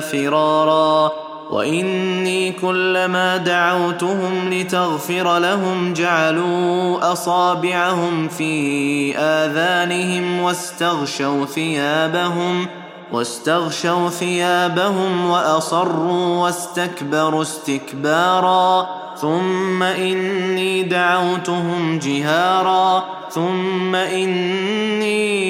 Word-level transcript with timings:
فرارا. 0.00 1.12
واني 1.50 2.52
كلما 2.52 3.36
دعوتهم 3.36 4.50
لتغفر 4.50 5.38
لهم 5.38 5.92
جعلوا 5.92 7.12
اصابعهم 7.12 8.28
في 8.28 9.16
اذانهم 9.16 10.40
واستغشوا 10.40 11.46
ثيابهم 11.46 12.66
واستغشوا 13.12 14.08
ثيابهم 14.08 15.30
واصروا 15.30 16.44
واستكبروا 16.44 17.42
استكبارا. 17.42 18.88
ثم 19.20 19.82
اني 19.82 20.82
دعوتهم 20.82 21.98
جهارا. 21.98 23.04
ثم 23.30 23.94
اني 23.94 25.49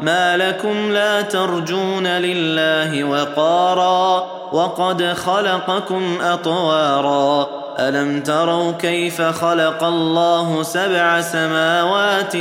ما 0.00 0.36
لكم 0.36 0.92
لا 0.92 1.22
ترجون 1.22 2.06
لله 2.06 3.04
وقارا 3.04 4.26
وقد 4.52 5.02
خلقكم 5.02 6.18
اطوارا 6.22 7.48
الم 7.78 8.20
تروا 8.20 8.72
كيف 8.72 9.22
خلق 9.22 9.84
الله 9.84 10.62
سبع 10.62 11.20
سماوات 11.20 12.36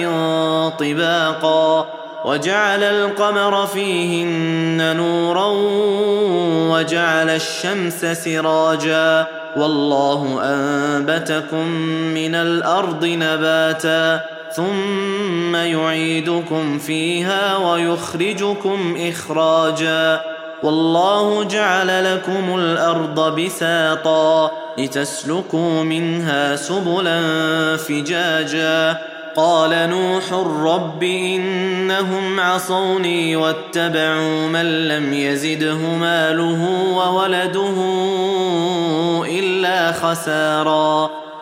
طباقا 0.79 1.87
وجعل 2.25 2.83
القمر 2.83 3.67
فيهن 3.67 4.95
نورا 4.97 5.47
وجعل 6.75 7.29
الشمس 7.29 8.05
سراجا 8.05 9.25
والله 9.57 10.39
انبتكم 10.43 11.67
من 12.13 12.35
الأرض 12.35 13.05
نباتا 13.05 14.36
ثم 14.55 15.55
يعيدكم 15.55 16.79
فيها 16.79 17.57
ويخرجكم 17.57 18.97
إخراجا. 18.99 20.21
والله 20.63 21.43
جعل 21.43 22.15
لكم 22.15 22.59
الأرض 22.59 23.39
بساطا 23.39 24.51
لتسلكوا 24.77 25.83
منها 25.83 26.55
سبلا 26.55 27.21
فجاجا. 27.77 28.97
قال 29.35 29.89
نوح 29.89 30.33
رب 30.63 31.03
إنهم 31.03 32.39
عصوني 32.39 33.35
واتبعوا 33.35 34.47
من 34.47 34.87
لم 34.87 35.13
يزده 35.13 35.77
ماله 35.77 36.69
وولده 36.95 37.75
إلا 39.39 39.91
خسارا. 39.91 41.26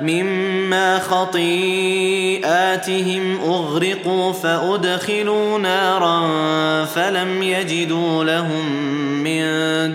مما 0.00 0.98
خطيئاتهم 0.98 2.40
أغرقوا 3.40 4.32
فأدخلوا 4.32 5.58
نارا 5.58 6.20
فلم 6.84 7.42
يجدوا 7.42 8.24
لهم 8.24 8.64
من 9.22 9.42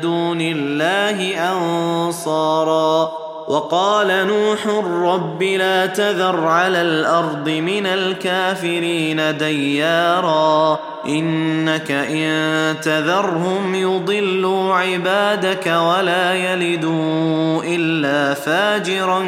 دون 0.01 0.41
الله 0.41 1.51
أنصارا. 1.51 3.25
وقال 3.47 4.28
نوح 4.28 4.67
رب 5.13 5.44
لا 5.44 5.85
تذر 5.85 6.47
على 6.47 6.81
الأرض 6.81 7.50
من 7.50 7.85
الكافرين 7.85 9.38
ديارا 9.38 10.79
إنك 11.07 11.91
إن 11.91 12.75
تذرهم 12.81 13.75
يضلوا 13.75 14.73
عبادك 14.73 15.67
ولا 15.67 16.33
يلدوا 16.33 17.63
إلا 17.63 18.33
فاجرا 18.33 19.23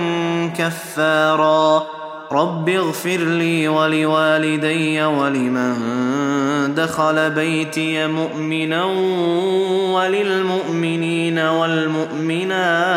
كفارا 0.58 1.88
رب 2.32 2.70
اغفر 2.70 3.18
لي 3.18 3.68
ولوالدي 3.68 5.04
ولمن 5.04 5.76
دخل 6.76 7.30
بيتي 7.30 8.08
مؤمنا 8.08 8.86
وللمؤمنين 9.94 11.40
والمؤمنات 11.40 12.97